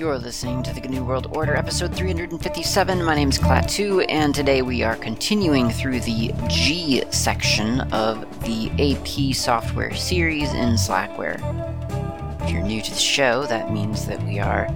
[0.00, 3.04] You're listening to the GNU World Order, episode 357.
[3.04, 8.70] My name is Klaatu, and today we are continuing through the G section of the
[8.80, 11.36] AP software series in Slackware.
[12.42, 14.68] If you're new to the show, that means that we are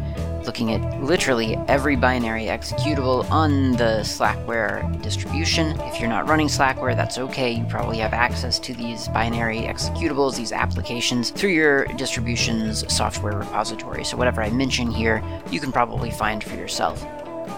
[0.47, 5.79] looking at literally every binary executable on the Slackware distribution.
[5.81, 7.51] If you're not running Slackware, that's okay.
[7.53, 14.05] You probably have access to these binary executables, these applications, through your distribution's software repository.
[14.05, 17.05] So, whatever I mention here, you can probably find for yourself.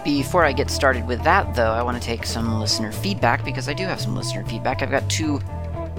[0.03, 3.67] Before I get started with that, though, I want to take some listener feedback because
[3.67, 4.81] I do have some listener feedback.
[4.81, 5.39] I've got two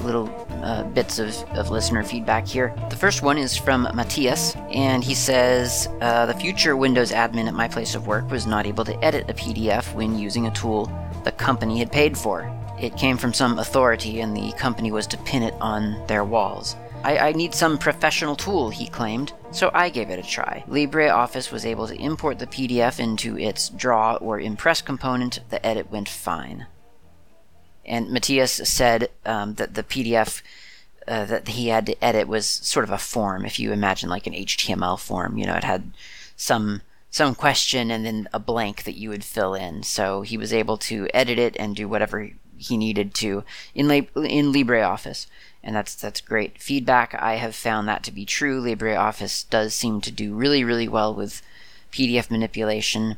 [0.04, 0.28] little
[0.62, 2.74] uh, bits of, of listener feedback here.
[2.90, 7.54] The first one is from Matthias, and he says uh, the future Windows admin at
[7.54, 10.90] my place of work was not able to edit a PDF when using a tool
[11.24, 12.52] the company had paid for.
[12.80, 16.76] It came from some authority, and the company was to pin it on their walls.
[17.04, 20.64] I, I need some professional tool, he claimed, so I gave it a try.
[20.68, 25.40] LibreOffice was able to import the PDF into its draw or impress component.
[25.48, 26.66] The edit went fine.
[27.88, 30.42] And Matthias said um, that the PDF
[31.08, 33.46] uh, that he had to edit was sort of a form.
[33.46, 35.92] If you imagine like an HTML form, you know, it had
[36.36, 39.82] some some question and then a blank that you would fill in.
[39.82, 43.44] So he was able to edit it and do whatever he needed to
[43.74, 45.26] in in LibreOffice,
[45.62, 47.14] and that's that's great feedback.
[47.14, 48.62] I have found that to be true.
[48.62, 51.40] LibreOffice does seem to do really really well with
[51.90, 53.16] PDF manipulation.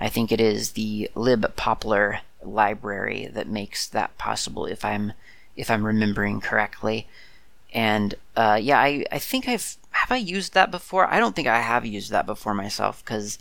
[0.00, 5.12] I think it is the libpoppler library that makes that possible if I'm
[5.56, 7.06] if I'm remembering correctly.
[7.74, 11.06] And uh, yeah, I, I think I've have I used that before?
[11.06, 13.38] I don't think I have used that before myself because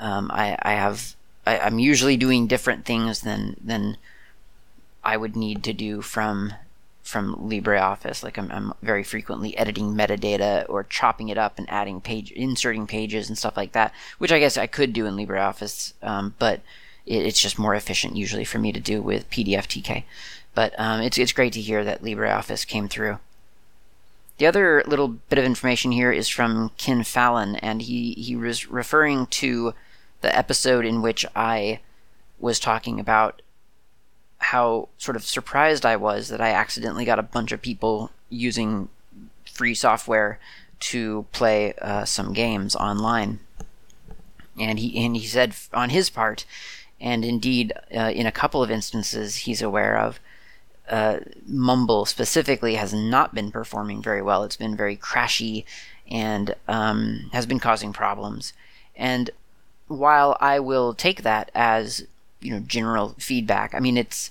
[0.00, 1.14] um, I I have
[1.46, 3.98] I, I'm usually doing different things than than
[5.04, 6.54] I would need to do from
[7.10, 8.22] from LibreOffice.
[8.22, 12.86] Like I'm, I'm very frequently editing metadata or chopping it up and adding page, inserting
[12.86, 16.60] pages and stuff like that, which I guess I could do in LibreOffice, um, but
[17.06, 20.04] it's just more efficient usually for me to do with PDFTK.
[20.54, 23.18] But um, it's it's great to hear that LibreOffice came through.
[24.38, 28.70] The other little bit of information here is from Ken Fallon, and he, he was
[28.70, 29.74] referring to
[30.22, 31.80] the episode in which I
[32.38, 33.42] was talking about
[34.40, 38.88] how sort of surprised I was that I accidentally got a bunch of people using
[39.44, 40.38] free software
[40.80, 43.40] to play uh, some games online.
[44.58, 46.44] And he and he said on his part
[47.00, 50.20] and indeed, uh, in a couple of instances he's aware of,
[50.88, 54.44] uh, Mumble specifically has not been performing very well.
[54.44, 55.64] It's been very crashy
[56.10, 58.52] and um, has been causing problems.
[58.96, 59.30] And
[59.86, 62.06] while I will take that as
[62.40, 64.30] you know general feedback, I mean it's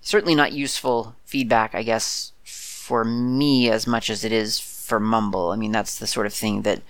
[0.00, 5.50] certainly not useful feedback, I guess, for me as much as it is for Mumble.
[5.50, 6.82] I mean that's the sort of thing that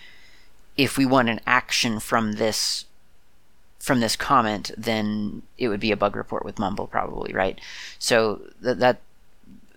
[0.76, 2.84] if we want an action from this
[3.78, 7.60] from this comment, then it would be a bug report with Mumble probably, right?
[7.98, 9.00] So that that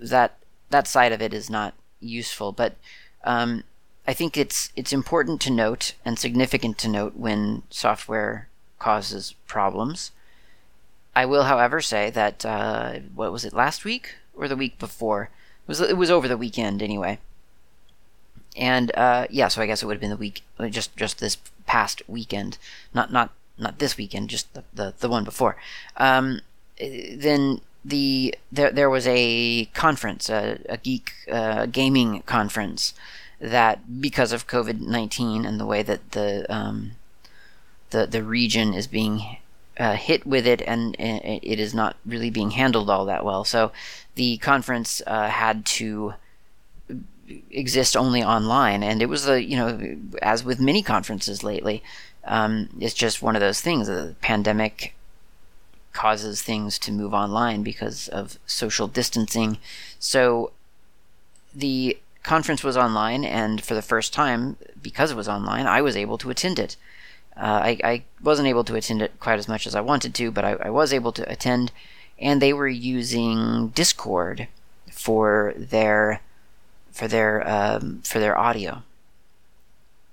[0.02, 0.38] that
[0.70, 2.76] that side of it is not useful, but
[3.24, 3.64] um,
[4.08, 8.48] I think it's it's important to note and significant to note when software
[8.80, 10.12] causes problems.
[11.20, 15.24] I will, however, say that uh, what was it last week or the week before?
[15.64, 17.20] It was it was over the weekend anyway.
[18.56, 21.36] And uh, yeah, so I guess it would have been the week just just this
[21.66, 22.58] past weekend,
[22.94, 25.58] not not not this weekend, just the the, the one before.
[25.98, 26.40] Um,
[26.80, 32.94] then the there there was a conference, a, a geek uh, gaming conference
[33.42, 36.92] that because of COVID nineteen and the way that the um,
[37.90, 39.38] the the region is being
[39.80, 43.46] uh, hit with it and it is not really being handled all that well.
[43.46, 43.72] So
[44.16, 46.14] the conference uh, had to
[47.50, 51.82] exist only online, and it was a you know as with many conferences lately,
[52.26, 53.88] um, it's just one of those things.
[53.88, 54.94] The pandemic
[55.94, 59.58] causes things to move online because of social distancing.
[60.00, 60.52] So
[61.54, 65.96] the conference was online, and for the first time, because it was online, I was
[65.96, 66.76] able to attend it.
[67.38, 70.30] Uh, I, I, wasn't able to attend it quite as much as I wanted to,
[70.30, 71.72] but I, I was able to attend,
[72.18, 74.50] and they were using Discord
[74.92, 76.22] for their
[76.92, 78.84] for their um, for their audio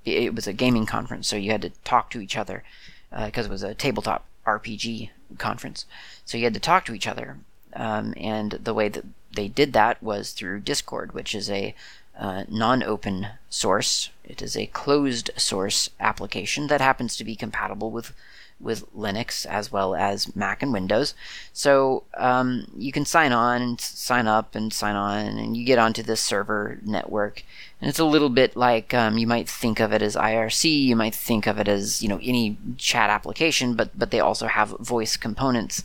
[0.07, 2.63] it was a gaming conference, so you had to talk to each other
[3.11, 5.85] because uh, it was a tabletop RPG conference.
[6.25, 7.39] So you had to talk to each other,
[7.75, 9.05] um, and the way that
[9.35, 11.75] they did that was through Discord, which is a
[12.19, 14.11] uh, non open source.
[14.27, 18.13] It is a closed source application that happens to be compatible with
[18.59, 21.15] with Linux as well as Mac and Windows.
[21.53, 25.79] So um, you can sign on and sign up and sign on, and you get
[25.79, 27.43] onto this server network.
[27.81, 30.97] And it's a little bit like um, you might think of it as IRC, you
[30.97, 34.71] might think of it as you know any chat application, but but they also have
[34.81, 35.85] voice components.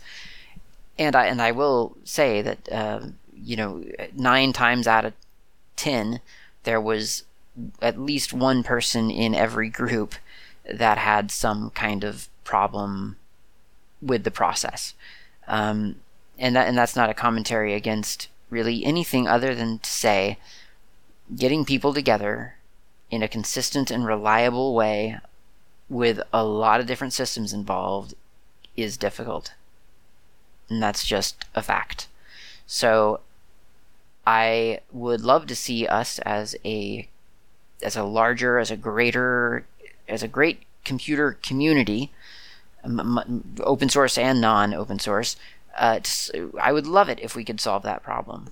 [0.97, 3.01] And I and I will say that uh,
[3.35, 3.83] you know
[4.15, 5.13] nine times out of
[5.75, 6.21] ten
[6.63, 7.23] there was
[7.81, 10.15] at least one person in every group
[10.69, 13.17] that had some kind of problem
[14.01, 14.93] with the process.
[15.47, 15.97] Um,
[16.39, 20.37] and that and that's not a commentary against really anything other than to say
[21.35, 22.55] getting people together
[23.09, 25.17] in a consistent and reliable way
[25.89, 28.13] with a lot of different systems involved
[28.77, 29.53] is difficult.
[30.69, 32.07] And that's just a fact.
[32.65, 33.19] So
[34.25, 37.09] I would love to see us as a
[37.83, 39.65] as a larger, as a greater,
[40.07, 42.11] as a great computer community
[43.59, 45.35] open source and non open source.
[45.77, 45.99] Uh,
[46.59, 48.49] I would love it if we could solve that problem.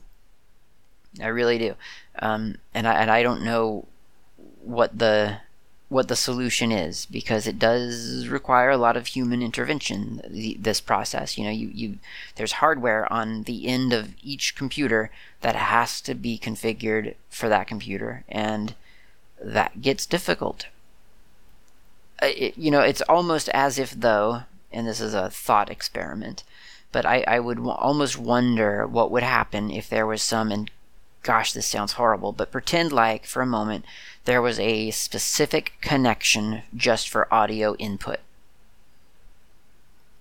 [1.22, 1.76] I really do,
[2.20, 3.86] um, and I and I don't know
[4.62, 5.40] what the
[5.90, 10.22] what the solution is because it does require a lot of human intervention.
[10.30, 11.98] The, this process, you know, you, you
[12.36, 15.10] there's hardware on the end of each computer
[15.42, 18.76] that has to be configured for that computer, and
[19.42, 20.68] that gets difficult
[22.22, 26.44] uh, it, you know, it's almost as if though, and this is a thought experiment,
[26.92, 30.70] but I, I would w- almost wonder what would happen if there was some, and
[31.24, 33.86] gosh, this sounds horrible, but pretend like for a moment
[34.26, 38.20] there was a specific connection just for audio input.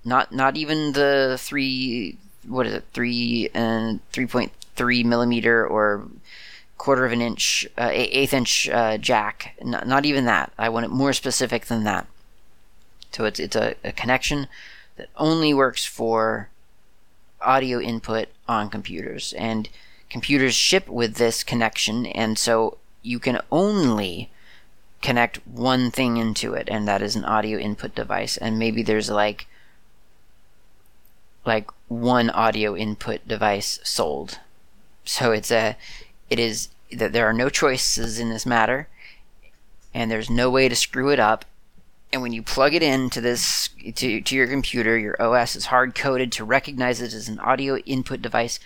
[0.04, 2.16] Not not even the three
[2.46, 6.08] what is it three and three point three millimeter or
[6.78, 9.54] quarter of an inch, uh, eighth inch uh, jack.
[9.62, 10.52] Not, not, even that.
[10.56, 12.06] I want it more specific than that.
[13.12, 14.48] So it's it's a, a connection
[14.96, 16.48] that only works for
[17.40, 19.68] audio input on computers, and
[20.08, 24.30] computers ship with this connection, and so you can only
[25.00, 28.36] connect one thing into it, and that is an audio input device.
[28.36, 29.46] And maybe there's like
[31.44, 34.38] like one audio input device sold.
[35.04, 35.76] So it's a
[36.30, 38.88] it is that there are no choices in this matter,
[39.94, 41.44] and there's no way to screw it up.
[42.12, 45.94] And when you plug it into this to, to your computer, your OS is hard
[45.94, 48.58] coded to recognize it as an audio input device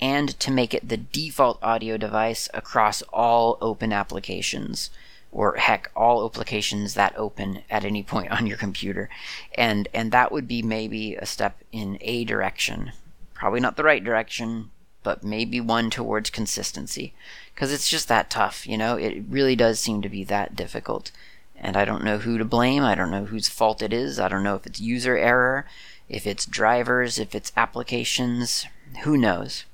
[0.00, 4.90] and to make it the default audio device across all open applications
[5.30, 9.08] or heck all applications that open at any point on your computer
[9.54, 12.92] and and that would be maybe a step in a direction
[13.34, 14.70] probably not the right direction
[15.08, 17.14] but maybe one towards consistency
[17.54, 18.96] because it's just that tough, you know?
[18.96, 21.12] It really does seem to be that difficult.
[21.56, 22.82] And I don't know who to blame.
[22.82, 24.20] I don't know whose fault it is.
[24.20, 25.64] I don't know if it's user error,
[26.10, 28.66] if it's drivers, if it's applications.
[29.04, 29.64] Who knows?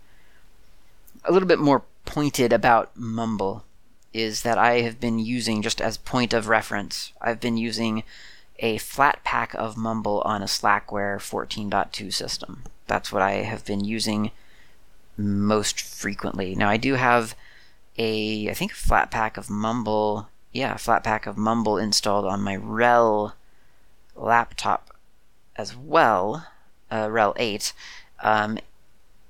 [1.25, 3.65] A little bit more pointed about Mumble
[4.13, 8.05] is that I have been using, just as point of reference, I've been using
[8.61, 12.63] a Flatpak of Mumble on a Slackware 14.2 system.
[12.87, 14.31] That's what I have been using
[15.17, 16.55] most frequently.
[16.55, 17.35] Now, I do have
[17.97, 20.29] a I think a Flatpak of Mumble.
[20.53, 23.33] Yeah, Flatpak of Mumble installed on my RHEL
[24.17, 24.91] laptop
[25.57, 26.47] as well,
[26.91, 27.73] uh, RHEL 8.
[28.23, 28.59] Um,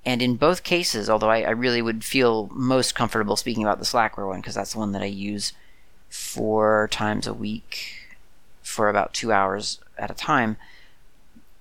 [0.05, 3.87] and in both cases, although I, I, really would feel most comfortable speaking about the
[3.87, 5.55] Slackware one because that's the one that I use
[6.11, 8.19] four times a week
[8.63, 10.57] for about two hours at a time.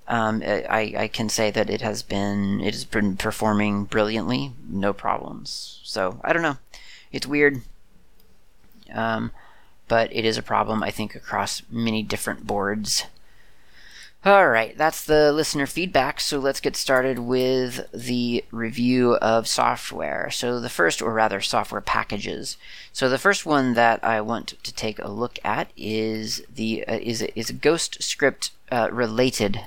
[0.08, 4.92] Um, I, I can say that it has been it has been performing brilliantly, no
[4.92, 5.80] problems.
[5.84, 6.58] So I don't know.
[7.12, 7.62] It's weird,
[8.92, 9.32] um,
[9.88, 13.06] but it is a problem, I think, across many different boards.
[14.26, 20.32] Alright, that's the listener feedback, so let's get started with the review of software.
[20.32, 22.56] So, the first, or rather, software packages.
[22.94, 27.00] So, the first one that I want to take a look at is the uh,
[27.02, 29.60] is, is a GhostScript uh, related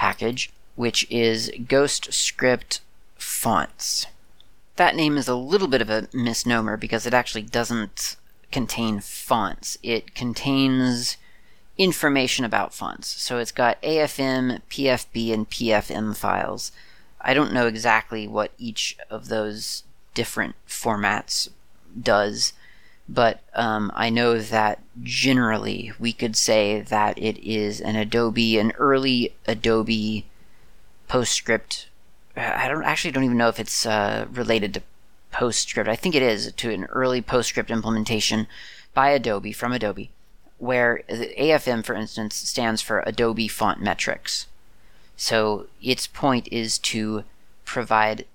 [0.00, 2.80] package, which is GhostScript
[3.16, 4.06] Fonts
[4.80, 8.16] that name is a little bit of a misnomer because it actually doesn't
[8.50, 9.76] contain fonts.
[9.82, 11.18] It contains
[11.76, 13.08] information about fonts.
[13.08, 16.72] So it's got AFM, PFB, and PFM files.
[17.20, 19.82] I don't know exactly what each of those
[20.14, 21.50] different formats
[22.02, 22.54] does,
[23.12, 28.72] but um, I know that generally we could say that it is an Adobe, an
[28.78, 30.24] early Adobe
[31.08, 31.86] PostScript
[32.36, 34.82] I don't actually don't even know if it's uh, related to
[35.32, 35.88] PostScript.
[35.88, 38.46] I think it is to an early PostScript implementation
[38.94, 40.10] by Adobe from Adobe,
[40.58, 44.46] where AFM, for instance, stands for Adobe Font Metrics.
[45.16, 47.24] So its point is to
[47.64, 48.26] provide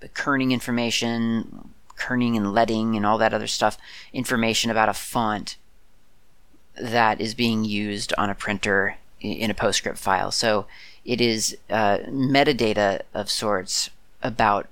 [0.00, 1.70] the kerning information,
[2.02, 3.78] kerning and letting and all that other stuff,
[4.12, 5.56] information about a font
[6.80, 10.30] that is being used on a printer in a PostScript file.
[10.30, 10.66] So
[11.04, 13.90] it is uh, metadata of sorts
[14.22, 14.68] about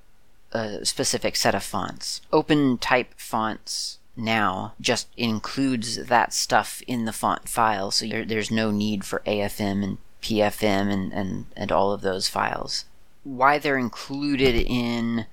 [0.52, 2.20] a specific set of fonts.
[2.32, 8.70] Open type fonts now just includes that stuff in the font file, so there's no
[8.70, 12.84] need for AFM and PFM and, and, and all of those files.
[13.22, 15.26] Why they're included in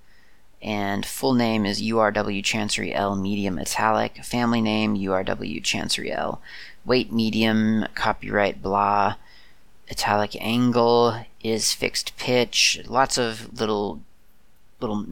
[0.62, 4.24] and full name is URW Chancery L Medium Italic.
[4.24, 6.40] Family name URW Chancery L.
[6.84, 9.16] Weight medium, copyright blah.
[9.90, 12.80] Italic angle is fixed pitch.
[12.86, 14.00] Lots of little
[14.80, 15.04] little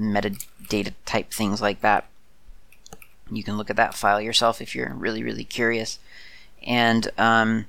[0.67, 2.07] metadata type things like that.
[3.31, 5.99] You can look at that file yourself if you're really really curious.
[6.67, 7.67] And um,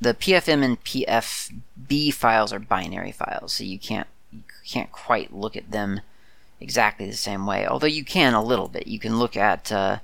[0.00, 5.56] the PFM and PFB files are binary files, so you can't you can't quite look
[5.56, 6.00] at them
[6.60, 7.66] exactly the same way.
[7.66, 8.86] Although you can a little bit.
[8.86, 9.98] You can look at uh,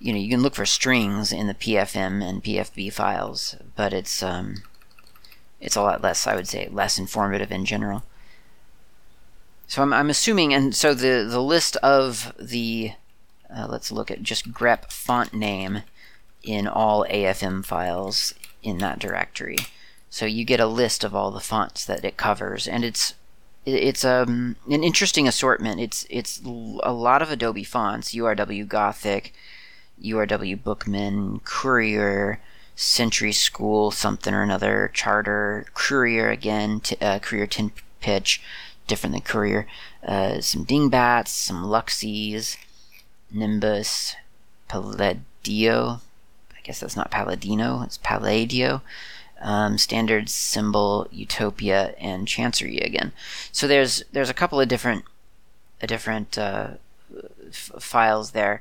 [0.00, 4.22] you know you can look for strings in the PFM and PFB files, but it's
[4.22, 4.62] um,
[5.60, 8.02] it's a lot less, I would say, less informative in general.
[9.70, 12.94] So I'm, I'm assuming, and so the the list of the
[13.48, 15.82] uh, let's look at just grep font name
[16.42, 18.34] in all AFM files
[18.64, 19.58] in that directory.
[20.10, 23.14] So you get a list of all the fonts that it covers, and it's
[23.64, 25.80] it's um, an interesting assortment.
[25.80, 29.32] It's it's a lot of Adobe fonts: URW Gothic,
[30.02, 32.40] URW Bookman, Courier,
[32.74, 38.42] Century School, something or another, Charter, Courier again, t- uh, Courier Ten Pitch,
[38.90, 39.66] different than Courier.
[40.06, 42.58] Uh, some Dingbats, some Luxis,
[43.30, 44.16] Nimbus,
[44.68, 46.00] Palladio,
[46.52, 48.82] I guess that's not Palladino, it's Palladio.
[49.42, 53.12] Um, standard symbol utopia and chancery again
[53.50, 55.06] so there's there's a couple of different
[55.80, 56.72] a different uh,
[57.48, 58.60] f- files there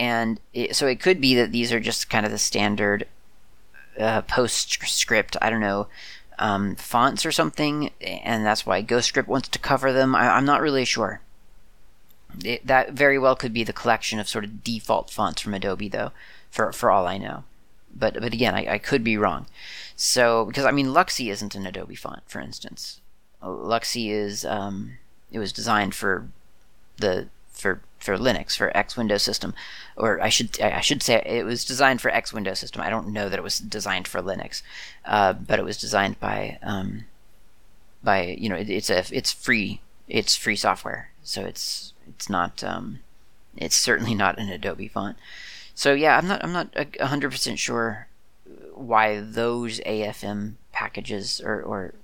[0.00, 3.06] and it, so it could be that these are just kind of the standard
[3.96, 5.86] uh, postscript i don't know
[6.38, 10.60] um, fonts or something and that's why ghostscript wants to cover them I, am not
[10.60, 11.20] really sure
[12.44, 15.88] it, that very well could be the collection of sort of default fonts from adobe
[15.88, 16.12] though
[16.52, 17.42] for for all I know.
[17.92, 19.46] But but again, I, I could be wrong.
[19.96, 23.00] So because I mean, Luxi isn't an Adobe font, for instance.
[23.42, 24.98] Luxi is um,
[25.32, 26.28] it was designed for
[26.98, 27.28] the
[27.62, 29.54] for for Linux for X Windows system,
[29.96, 32.82] or I should I should say it was designed for X Windows system.
[32.82, 34.62] I don't know that it was designed for Linux,
[35.04, 37.04] uh, but it was designed by um,
[38.02, 42.62] by you know it, it's a it's free it's free software, so it's it's not
[42.64, 42.98] um,
[43.56, 45.16] it's certainly not an Adobe font.
[45.74, 48.08] So yeah, I'm not I'm not hundred percent sure
[48.74, 51.94] why those AFM packages or, or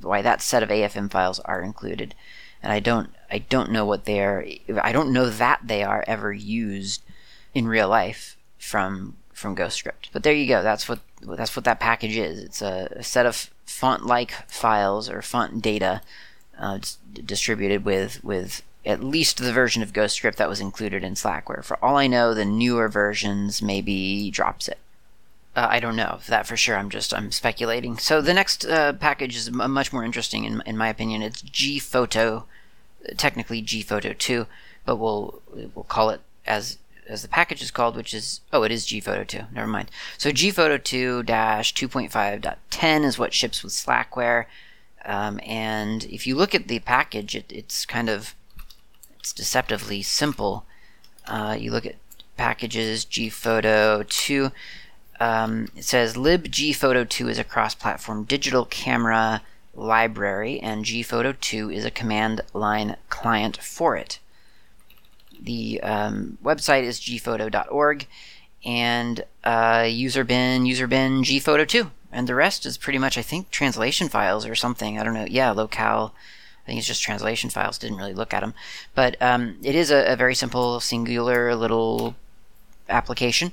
[0.00, 2.14] why that set of AFM files are included,
[2.62, 4.44] and I don't I don't know what they are.
[4.82, 7.02] I don't know that they are ever used
[7.54, 10.10] in real life from from GhostScript.
[10.12, 10.62] But there you go.
[10.62, 12.38] That's what that's what that package is.
[12.38, 16.00] It's a, a set of font-like files or font data
[16.58, 16.78] uh,
[17.12, 21.64] distributed with with at least the version of GhostScript that was included in Slackware.
[21.64, 24.78] For all I know, the newer versions maybe drops it.
[25.58, 26.76] Uh, I don't know that for sure.
[26.76, 27.98] I'm just I'm speculating.
[27.98, 31.20] So the next uh, package is m- much more interesting in in my opinion.
[31.20, 32.44] It's Gphoto,
[33.16, 34.46] technically Gphoto two,
[34.86, 35.42] but we'll
[35.74, 39.26] we'll call it as as the package is called, which is oh it is Gphoto
[39.26, 39.46] two.
[39.52, 39.90] Never mind.
[40.16, 44.44] So Gphoto two dash two point five dot ten is what ships with Slackware.
[45.04, 48.36] Um, and if you look at the package, it, it's kind of
[49.18, 50.66] it's deceptively simple.
[51.26, 51.96] Uh, you look at
[52.36, 54.52] packages, gphoto 2.
[55.20, 59.42] Um, it says libgphoto 2 is a cross-platform digital camera
[59.74, 64.18] library, and gphoto 2 is a command line client for it.
[65.40, 68.06] the um, website is gphoto.org,
[68.64, 71.90] and uh, user bin, user bin, gphoto2.
[72.10, 74.98] And the rest is pretty much, I think, translation files or something.
[74.98, 75.26] I don't know.
[75.28, 76.14] Yeah, locale.
[76.64, 77.78] I think it's just translation files.
[77.78, 78.54] Didn't really look at them.
[78.94, 82.16] But um, it is a, a, very simple, singular little
[82.88, 83.52] application.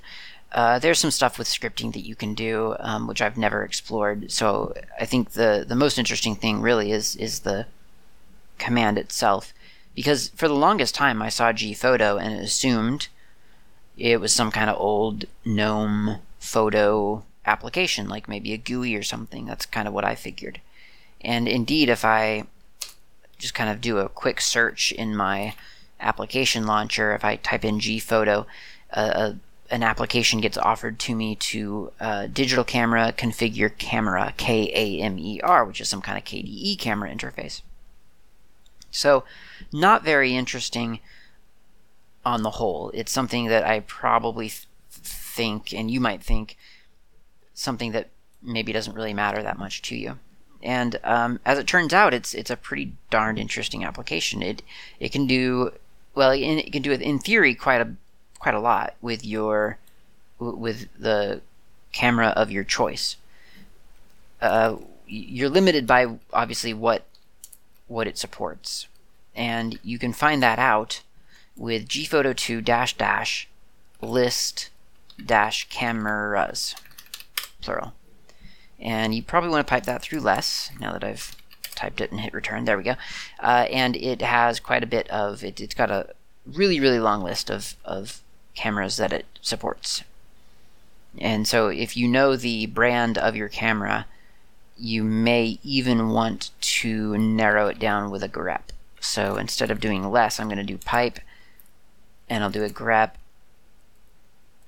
[0.55, 4.31] Uh, there's some stuff with scripting that you can do, um, which I've never explored.
[4.31, 7.67] So I think the, the most interesting thing really is is the
[8.57, 9.53] command itself,
[9.95, 13.09] because for the longest time I saw gphoto and assumed
[13.97, 19.45] it was some kind of old GNOME photo application, like maybe a GUI or something.
[19.45, 20.61] That's kind of what I figured.
[21.19, 22.45] And indeed, if I
[23.37, 25.53] just kind of do a quick search in my
[25.99, 28.45] application launcher, if I type in gphoto,
[28.93, 29.33] uh,
[29.69, 35.17] an application gets offered to me to uh, digital camera configure camera K A M
[35.17, 37.61] E R, which is some kind of KDE camera interface.
[38.91, 39.23] So,
[39.73, 40.99] not very interesting
[42.25, 42.91] on the whole.
[42.93, 46.57] It's something that I probably th- think, and you might think,
[47.53, 48.09] something that
[48.41, 50.19] maybe doesn't really matter that much to you.
[50.63, 54.41] And um, as it turns out, it's it's a pretty darned interesting application.
[54.41, 54.61] It
[54.99, 55.73] it can do
[56.13, 56.31] well.
[56.31, 57.95] It can do in theory quite a
[58.39, 59.77] quite a lot with your
[60.39, 61.41] with the
[61.91, 63.15] camera of your choice.
[64.41, 64.77] Uh,
[65.07, 67.03] you're limited by obviously what
[67.87, 68.87] what it supports,
[69.35, 71.01] and you can find that out
[71.55, 73.47] with gphoto 2 dash dash
[74.01, 74.69] list
[75.23, 76.75] dash cameras
[77.61, 77.93] plural.
[78.79, 81.35] And you probably want to pipe that through less now that I've
[81.75, 82.65] typed it and hit return.
[82.65, 82.95] There we go.
[83.39, 85.61] Uh, and it has quite a bit of it.
[85.61, 86.13] It's got a
[86.45, 88.21] really really long list of of
[88.55, 90.03] cameras that it supports.
[91.17, 94.05] And so if you know the brand of your camera,
[94.77, 98.63] you may even want to narrow it down with a grep.
[98.99, 101.19] So instead of doing less, I'm going to do pipe
[102.27, 103.11] and I'll do a grep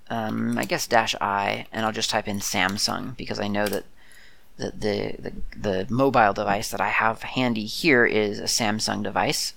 [0.10, 3.86] um, I guess dash i, and I'll just type in Samsung because I know that
[4.58, 9.53] the, the, the, the mobile device that I have handy here is a Samsung device.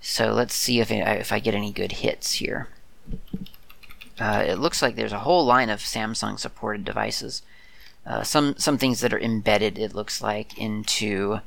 [0.00, 2.68] So let's see if, it, if I get any good hits here.
[4.18, 7.42] Uh, it looks like there's a whole line of Samsung supported devices.
[8.06, 11.40] Uh, some some things that are embedded, it looks like, into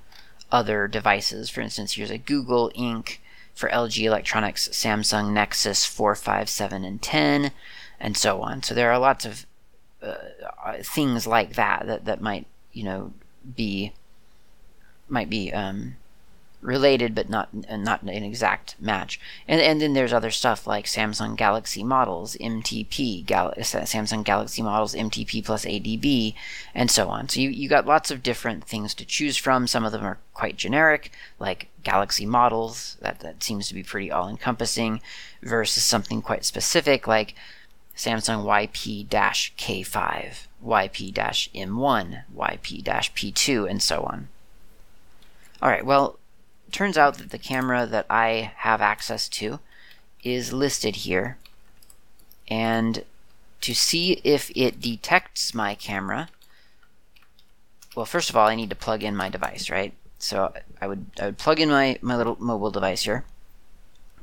[0.52, 1.50] other devices.
[1.50, 3.18] For instance, here's a Google Inc
[3.56, 7.52] for LG Electronics Samsung Nexus 4, 5, 7, and 10
[8.00, 8.64] and so on.
[8.64, 9.46] So there are lots of
[10.02, 10.16] uh,
[10.82, 13.14] things like that, that that might you know
[13.56, 13.94] be
[15.08, 15.98] might be um,
[16.62, 19.20] related but not not an exact match.
[19.48, 24.94] And and then there's other stuff like Samsung Galaxy models, MTP, Gal- Samsung Galaxy models,
[24.94, 26.34] MTP plus ADB,
[26.76, 27.30] and so on.
[27.30, 29.68] So you you got lots of different things to choose from.
[29.68, 32.98] Some of them are quite generic, like Galaxy models.
[33.02, 35.02] That that seems to be pretty all encompassing,
[35.42, 37.36] versus something quite specific like
[37.96, 44.30] Samsung YP-K5, YP-M1, YP-P2, and so on.
[45.62, 46.19] Alright, well,
[46.72, 49.60] turns out that the camera that I have access to
[50.24, 51.38] is listed here.
[52.48, 53.04] And
[53.62, 56.30] to see if it detects my camera,
[57.96, 59.94] well, first of all, I need to plug in my device, right?
[60.18, 63.24] So I would I would plug in my, my little mobile device here.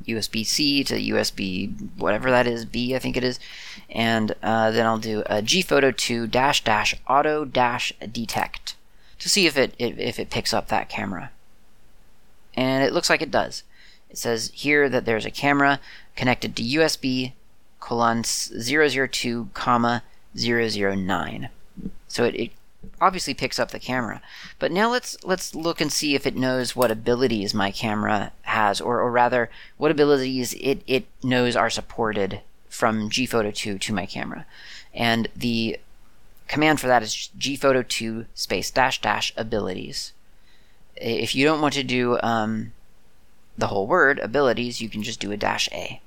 [0.06, 3.40] USB-C to USB whatever that is, B I think it is,
[3.88, 8.76] and uh, then I'll do a gphoto 2 dash dash auto dash detect
[9.18, 11.30] to see if it if it picks up that camera,
[12.56, 13.62] and it looks like it does.
[14.10, 15.80] It says here that there's a camera
[16.14, 17.32] connected to USB
[17.80, 20.02] colon 002 comma
[20.34, 21.48] 009.
[22.08, 22.50] So it, it
[23.00, 24.22] obviously picks up the camera.
[24.58, 28.80] But now let's let's look and see if it knows what abilities my camera has,
[28.80, 34.06] or, or rather, what abilities it, it knows are supported from gphoto 2 to my
[34.06, 34.46] camera.
[34.94, 35.78] And the
[36.48, 40.12] command for that is gphoto 2 space dash dash abilities.
[40.96, 42.72] If you don't want to do um,
[43.56, 46.00] the whole word abilities, you can just do a dash a.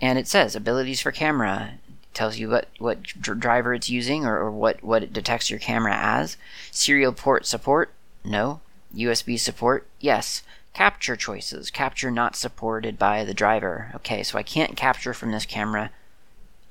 [0.00, 1.74] And it says abilities for camera
[2.14, 5.94] tells you what what driver it's using or, or what what it detects your camera
[5.94, 6.36] as.
[6.70, 7.92] Serial port support?
[8.24, 8.60] No.
[8.94, 9.86] USB support?
[10.00, 10.42] Yes.
[10.74, 11.70] Capture choices.
[11.70, 13.90] Capture not supported by the driver.
[13.94, 15.90] Okay, so I can't capture from this camera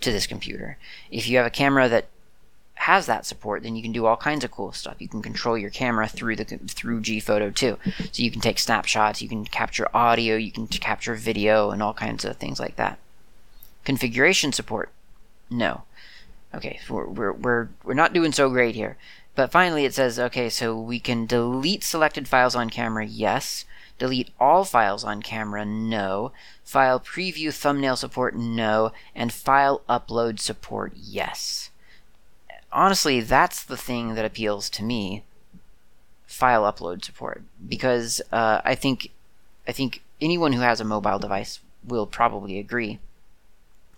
[0.01, 0.77] to this computer.
[1.11, 2.07] If you have a camera that
[2.79, 4.95] has that support, then you can do all kinds of cool stuff.
[4.99, 7.77] You can control your camera through the through gphoto 2.
[8.11, 11.93] So you can take snapshots, you can capture audio, you can capture video, and all
[11.93, 12.97] kinds of things like that.
[13.83, 14.91] Configuration support.
[15.49, 15.83] No.
[16.55, 18.95] Okay, we're, we're, we're, we're not doing so great here.
[19.35, 23.65] But finally it says, okay, so we can delete selected files on camera, yes.
[23.97, 26.31] Delete all files on camera, no.
[26.63, 28.93] File preview thumbnail support, no.
[29.13, 31.68] And file upload support, yes.
[32.71, 35.23] Honestly, that's the thing that appeals to me.
[36.27, 39.09] File upload support, because uh, I think
[39.67, 42.99] I think anyone who has a mobile device will probably agree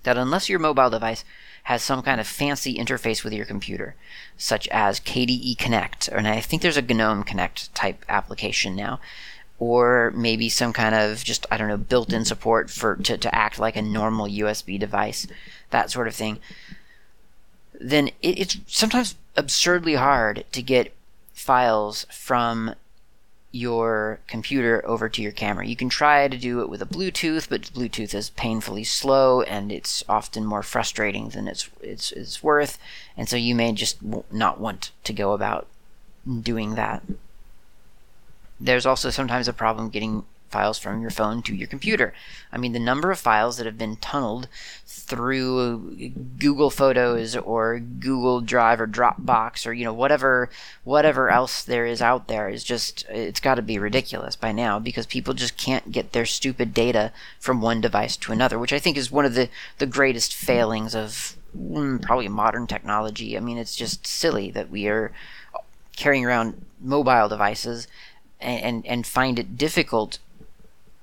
[0.04, 1.24] that unless your mobile device
[1.64, 3.96] has some kind of fancy interface with your computer,
[4.38, 9.00] such as KDE Connect, and I think there's a GNOME Connect type application now,
[9.60, 13.60] or maybe some kind of just I don't know built-in support for to, to act
[13.60, 15.28] like a normal USB device,
[15.70, 16.40] that sort of thing.
[17.82, 20.94] Then it, it's sometimes absurdly hard to get
[21.34, 22.76] files from
[23.52, 25.66] your computer over to your camera.
[25.66, 29.72] You can try to do it with a Bluetooth, but Bluetooth is painfully slow and
[29.72, 32.78] it's often more frustrating than it's it's, it's worth,
[33.18, 33.98] and so you may just
[34.32, 35.68] not want to go about
[36.42, 37.04] doing that.
[38.60, 42.14] There's also sometimes a problem getting files from your phone to your computer.
[42.52, 44.48] I mean, the number of files that have been tunneled
[44.86, 50.50] through Google Photos or Google Drive or Dropbox or you know whatever
[50.84, 54.80] whatever else there is out there is just it's got to be ridiculous by now
[54.80, 58.80] because people just can't get their stupid data from one device to another, which I
[58.80, 63.38] think is one of the the greatest failings of mm, probably modern technology.
[63.38, 65.12] I mean, it's just silly that we are
[65.96, 67.88] carrying around mobile devices
[68.40, 70.20] and, and, and find it difficult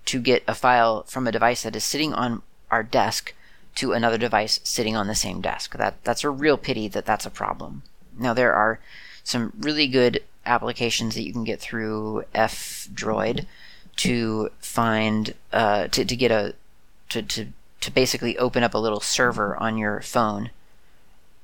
[0.08, 2.40] to get a file from a device that is sitting on
[2.70, 3.34] our desk
[3.74, 5.76] to another device sitting on the same desk.
[5.76, 7.82] That that's a real pity that that's a problem.
[8.18, 8.80] Now there are
[9.22, 13.44] some really good applications that you can get through F-Droid
[13.96, 16.54] to find uh, to to get a
[17.10, 17.48] to, to
[17.82, 20.50] to basically open up a little server on your phone,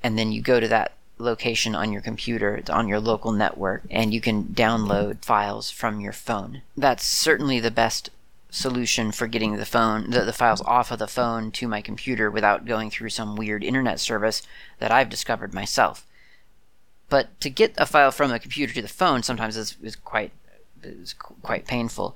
[0.03, 4.15] and then you go to that location on your computer, on your local network, and
[4.15, 6.63] you can download files from your phone.
[6.77, 8.11] That's certainly the best
[8.55, 12.31] solution for getting the phone the, the files off of the phone to my computer
[12.31, 14.43] without going through some weird internet service
[14.79, 16.07] that I've discovered myself.
[17.09, 20.31] But to get a file from the computer to the phone sometimes is, is quite
[20.83, 22.15] is quite painful.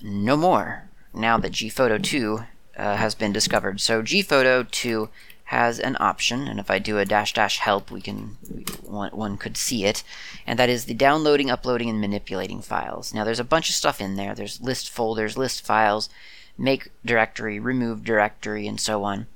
[0.00, 2.38] No more now that Gphoto 2
[2.78, 3.80] uh, has been discovered.
[3.80, 5.10] So Gphoto 2
[5.52, 8.38] has an option, and if I do a dash dash help, we can
[8.86, 10.02] one, one could see it,
[10.46, 13.12] and that is the downloading, uploading, and manipulating files.
[13.12, 14.34] Now there's a bunch of stuff in there.
[14.34, 16.08] There's list folders, list files,
[16.56, 19.26] make directory, remove directory, and so on.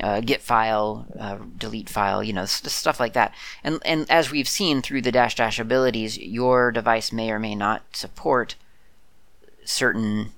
[0.00, 3.34] Uh, get file, uh, delete file, you know, stuff like that.
[3.64, 7.56] And and as we've seen through the dash dash abilities, your device may or may
[7.56, 8.54] not support
[9.64, 10.32] certain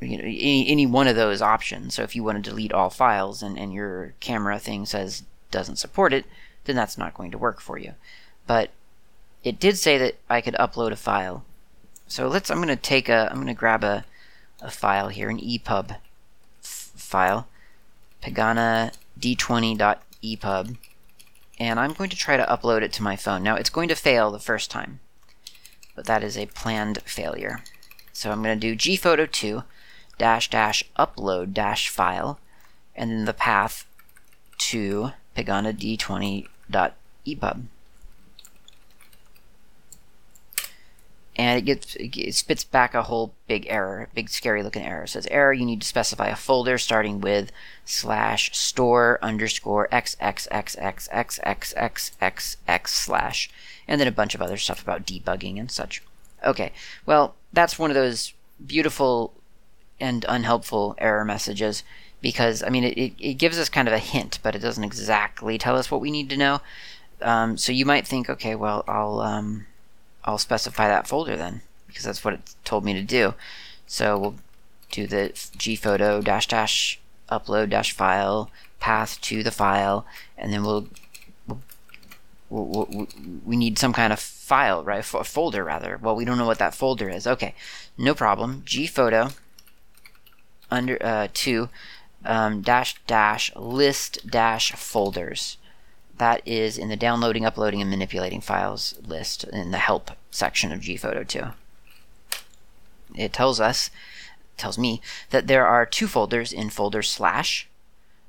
[0.00, 1.94] you know any, any one of those options.
[1.94, 5.76] So if you want to delete all files and, and your camera thing says doesn't
[5.76, 6.24] support it,
[6.64, 7.94] then that's not going to work for you.
[8.46, 8.70] But
[9.42, 11.44] it did say that I could upload a file.
[12.06, 14.04] So let's I'm going to take a I'm going to grab a
[14.62, 15.92] a file here, an EPUB
[16.62, 17.48] f- file,
[18.22, 20.76] Pagana d20.epub,
[21.58, 23.42] and I'm going to try to upload it to my phone.
[23.42, 25.00] Now it's going to fail the first time,
[25.94, 27.62] but that is a planned failure.
[28.12, 29.62] So I'm going to do gphoto 2
[30.20, 32.38] dash dash upload dash file,
[32.94, 33.86] and then the path
[34.58, 37.62] to Pagana d20.epub.
[41.36, 45.04] And it gets it spits back a whole big error, big scary looking error.
[45.04, 47.50] It says error, you need to specify a folder starting with
[47.86, 53.50] slash store underscore xxxxxxxxx slash,
[53.88, 56.02] and then a bunch of other stuff about debugging and such.
[56.44, 56.72] Okay,
[57.06, 58.34] well, that's one of those
[58.66, 59.32] beautiful
[60.00, 61.82] and unhelpful error messages
[62.20, 65.58] because I mean it, it, gives us kind of a hint, but it doesn't exactly
[65.58, 66.60] tell us what we need to know.
[67.22, 69.66] Um, so you might think, okay, well I'll um,
[70.24, 73.34] I'll specify that folder then because that's what it told me to do.
[73.86, 74.34] So we'll
[74.90, 80.88] do the gphoto dash dash upload dash file path to the file, and then we'll,
[81.46, 81.60] we'll,
[82.48, 83.06] we'll
[83.44, 84.98] we need some kind of file, right?
[84.98, 85.98] A folder rather.
[86.02, 87.26] Well, we don't know what that folder is.
[87.26, 87.54] Okay,
[87.96, 88.62] no problem.
[88.66, 89.36] gphoto
[90.70, 91.68] under uh, to
[92.24, 95.56] um, dash dash list dash folders.
[96.18, 100.80] That is in the downloading, uploading, and manipulating files list in the help section of
[100.80, 101.46] gphoto 2.
[103.16, 103.90] It tells us,
[104.58, 107.66] tells me, that there are two folders in folder slash.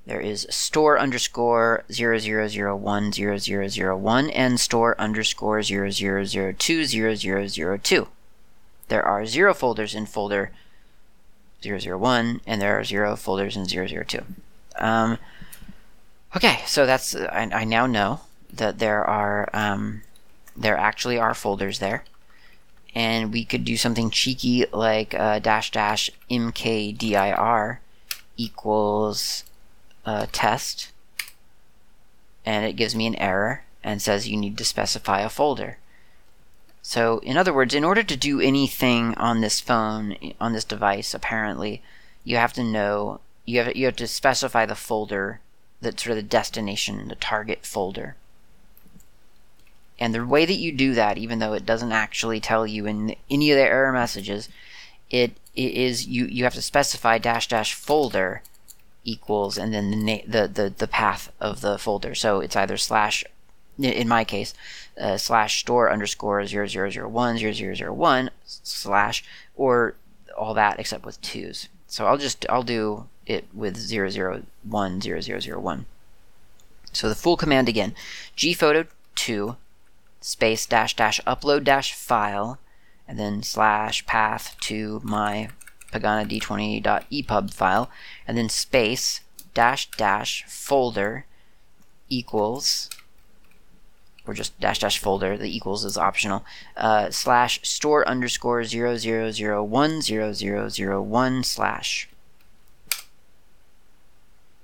[0.06, 8.08] There is store underscore 00010001 and store underscore 00020002.
[8.88, 10.51] There are zero folders in folder
[11.63, 14.24] 001, and there are zero folders in 002.
[14.78, 15.17] Um,
[16.36, 18.21] okay, so that's I, I, now know
[18.52, 20.02] that there are um,
[20.56, 22.04] there actually are folders there,
[22.95, 27.78] and we could do something cheeky like uh, dash dash mkdir
[28.38, 29.43] equals
[30.06, 30.91] uh, test,
[32.45, 35.78] and it gives me an error and says you need to specify a folder.
[36.82, 41.13] So, in other words, in order to do anything on this phone, on this device,
[41.13, 41.82] apparently,
[42.24, 45.39] you have to know you have you have to specify the folder
[45.82, 48.15] that's sort of the destination, the target folder.
[50.00, 53.15] And the way that you do that, even though it doesn't actually tell you in
[53.30, 54.50] any of the error messages,
[55.12, 58.41] it, it is you, you have to specify dash dash folder
[59.04, 62.15] equals and then the, na- the the the path of the folder.
[62.15, 63.24] So it's either slash,
[63.84, 64.54] in my case,
[65.00, 69.24] uh, slash store underscore zero zero zero one zero zero zero one slash
[69.56, 69.96] or
[70.38, 71.67] all that except with twos.
[71.88, 75.86] So I'll just I'll do it with zero zero one zero zero zero one.
[76.94, 77.96] So the full command again,
[78.36, 79.56] gphoto two
[80.20, 82.60] space dash dash upload dash file,
[83.08, 85.50] and then slash path to my
[85.91, 87.89] Pagana d20.epub file,
[88.28, 89.22] and then space
[89.54, 91.26] dash dash folder
[92.10, 92.89] equals,
[94.32, 96.46] or just dash dash folder, the equals is optional,
[96.78, 102.08] uh, slash store underscore 00010001 slash.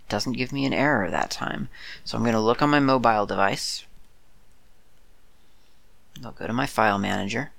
[0.08, 1.68] Doesn't give me an error that time.
[2.06, 3.84] So I'm going to look on my mobile device.
[6.24, 7.52] I'll go to my file manager.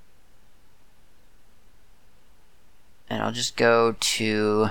[3.07, 4.69] And I'll just go to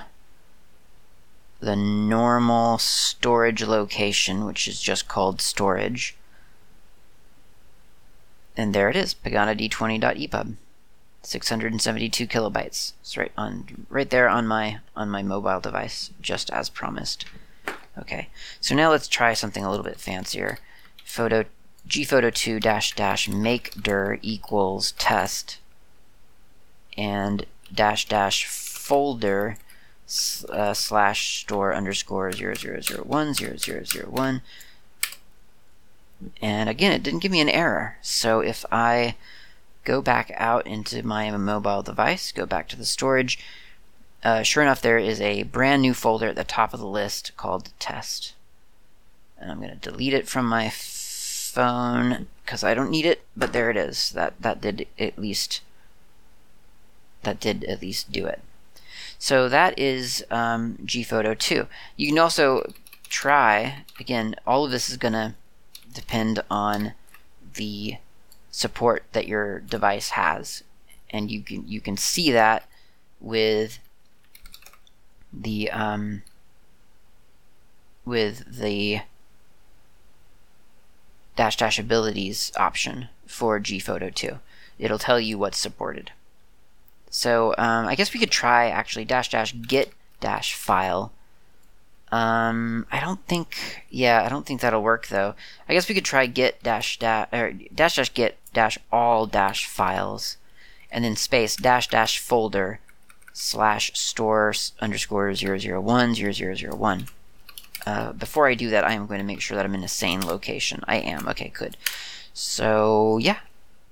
[1.60, 6.17] the normal storage location, which is just called storage.
[8.58, 10.56] And there it is, Pagana d20.epub.
[11.22, 12.92] 672 kilobytes.
[13.00, 17.24] It's right on right there on my on my mobile device, just as promised.
[17.96, 18.28] Okay,
[18.60, 20.58] so now let's try something a little bit fancier.
[21.04, 21.44] Photo
[21.88, 25.58] gphoto2 dash dash make dir equals test
[26.96, 29.56] and dash dash folder
[30.50, 34.42] uh, slash store underscore 0001 0001
[36.42, 39.16] and again it didn't give me an error so if I
[39.84, 43.38] go back out into my mobile device go back to the storage
[44.24, 47.36] uh, sure enough there is a brand new folder at the top of the list
[47.36, 48.34] called test
[49.40, 53.52] and I'm going to delete it from my phone because I don't need it, but
[53.52, 54.10] there it is.
[54.10, 55.60] That that did at least
[57.22, 58.40] that did at least do it.
[59.18, 61.66] So that is um, Gphoto 2.
[61.96, 62.72] You can also
[63.08, 64.36] try again.
[64.46, 65.34] All of this is going to
[65.98, 66.92] depend on
[67.54, 67.96] the
[68.50, 70.62] support that your device has,
[71.10, 72.68] and you can you can see that
[73.20, 73.78] with
[75.32, 76.22] the um,
[78.04, 79.00] with the
[81.36, 84.38] dash dash abilities option for gphoto 2
[84.78, 86.10] it'll tell you what's supported.
[87.10, 91.12] So um, i guess we could try actually dash dash get dash file
[92.10, 95.34] um, I don't think, yeah, I don't think that'll work though.
[95.68, 99.66] I guess we could try git dash dash or dash dash git dash all dash
[99.66, 100.36] files,
[100.90, 102.80] and then space dash dash folder
[103.32, 107.06] slash store underscore zero zero one zero zero zero one.
[107.86, 109.88] Uh, before I do that, I am going to make sure that I'm in a
[109.88, 110.82] sane location.
[110.88, 111.28] I am.
[111.28, 111.76] Okay, good.
[112.34, 113.38] So, yeah.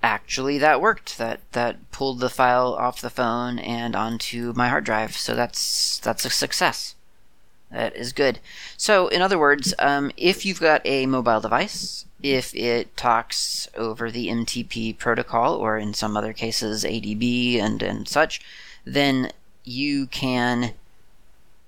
[0.02, 1.16] Actually, that worked.
[1.18, 5.16] That that pulled the file off the phone and onto my hard drive.
[5.16, 6.95] So that's that's a success.
[7.70, 8.38] That is good.
[8.76, 14.10] So, in other words, um, if you've got a mobile device, if it talks over
[14.10, 18.40] the MTP protocol, or in some other cases ADB and and such,
[18.84, 19.32] then
[19.64, 20.74] you can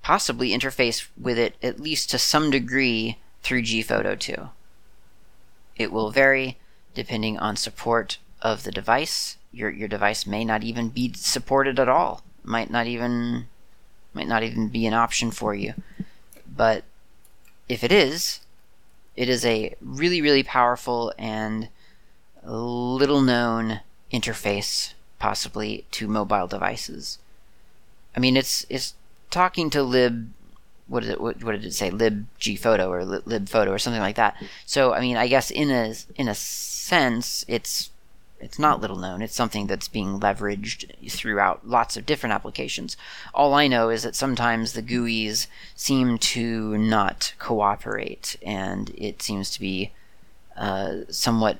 [0.03, 4.49] possibly interface with it at least to some degree through gphoto 2.
[5.77, 6.57] It will vary
[6.95, 9.37] depending on support of the device.
[9.53, 12.23] Your your device may not even be supported at all.
[12.43, 13.49] Might not even
[14.19, 15.75] might not even be an option for you.
[16.47, 16.85] But
[17.69, 18.41] if it is,
[19.17, 21.69] it is a really really powerful and
[22.43, 23.81] little known
[24.13, 27.19] interface possibly to mobile devices.
[28.17, 28.95] I mean, it's it's
[29.31, 30.33] talking to lib
[30.89, 34.17] what did it what, did it say lib gphoto or lib photo or something like
[34.17, 37.91] that so i mean i guess in a in a sense it's
[38.41, 39.23] it's not little known.
[39.23, 42.97] It's something that's being leveraged throughout lots of different applications.
[43.35, 49.51] All i know is that sometimes the guis seem to not cooperate and it seems
[49.51, 49.93] to be
[50.57, 51.59] uh, somewhat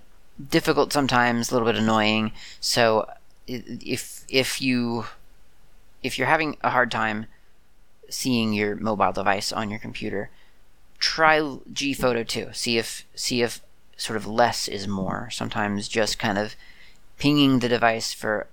[0.51, 2.33] difficult sometimes a little bit annoying.
[2.61, 3.09] So
[3.47, 5.07] if if you
[6.03, 7.27] if you're having a hard time
[8.09, 10.31] seeing your mobile device on your computer,
[10.99, 12.49] try gphoto 2.
[12.53, 13.61] See if see if
[13.99, 15.29] sort of less is more.
[15.31, 16.57] Sometimes just kind of
[17.19, 18.47] pinging the device for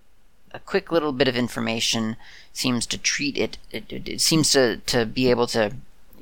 [0.51, 2.17] a quick little bit of information
[2.51, 5.71] seems to treat it, it, it, it seems to, to be able to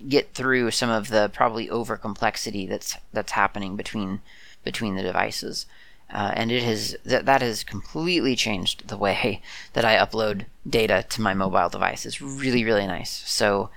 [0.09, 4.21] get through some of the probably over complexity that's that's happening between
[4.63, 5.65] between the devices.
[6.12, 9.41] Uh, and it has that that has completely changed the way
[9.73, 12.05] that I upload data to my mobile device.
[12.05, 13.23] It's really really nice.
[13.25, 13.69] So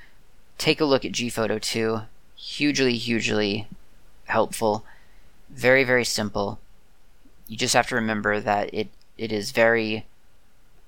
[0.58, 2.00] take a look at Gphoto 2.
[2.34, 3.68] Hugely hugely
[4.24, 4.84] helpful.
[5.50, 6.58] Very very simple.
[7.46, 10.06] You just have to remember that it it is very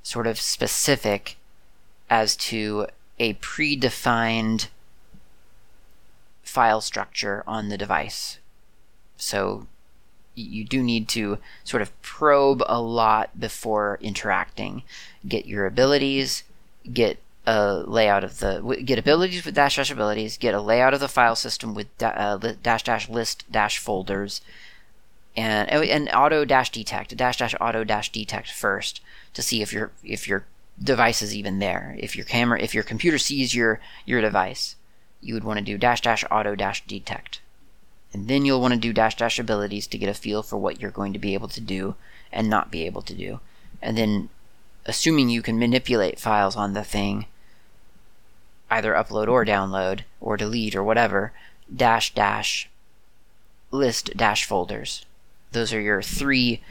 [0.03, 1.37] sort of specific
[2.11, 2.87] as to
[3.19, 4.69] a predefined
[6.43, 8.39] file structure on the device.
[9.17, 9.67] So
[10.35, 14.83] you do need to sort of probe a lot before interacting.
[15.27, 16.45] Get your abilities,
[16.93, 17.19] get
[17.49, 21.09] a layout of the get abilities with dash dash abilities, get a layout of the
[21.09, 24.43] file system with da, uh, dash dash list dash folders,
[25.35, 29.01] and and auto dash detect dash dash auto dash detect first
[29.33, 30.45] to see if your if your
[30.83, 31.97] device is even there.
[31.99, 34.77] If your camera if your computer sees your your device,
[35.23, 37.41] you would want to do dash dash auto dash detect.
[38.13, 40.83] And then you'll want to do dash dash abilities to get a feel for what
[40.83, 41.95] you're going to be able to do
[42.31, 43.41] and not be able to do.
[43.81, 44.29] And then,
[44.85, 47.27] assuming you can manipulate files on the thing,
[48.71, 51.33] either upload or download, or delete or whatever,
[51.75, 52.69] dash dash
[53.71, 55.05] list dash folders.
[55.53, 56.63] Those are your three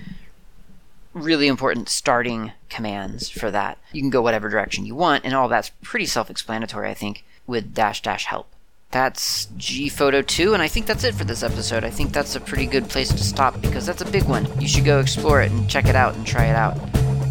[1.14, 3.78] really important starting commands for that.
[3.92, 7.24] You can go whatever direction you want, and all that's pretty self explanatory, I think,
[7.46, 8.48] with dash dash help
[8.92, 11.84] that's gphoto 2, and I think that's it for this episode.
[11.84, 14.48] I think that's a pretty good place to stop because that's a big one.
[14.62, 16.78] You should go explore it and check it out and try it out.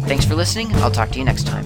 [0.05, 0.73] Thanks for listening.
[0.75, 1.65] I'll talk to you next time.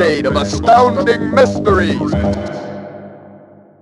[0.00, 2.49] Cascade of astounding mysteries.